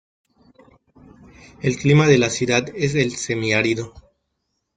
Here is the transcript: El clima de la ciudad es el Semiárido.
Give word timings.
El 1.61 1.77
clima 1.77 2.07
de 2.07 2.17
la 2.17 2.31
ciudad 2.31 2.67
es 2.75 2.95
el 2.95 3.11
Semiárido. 3.15 3.93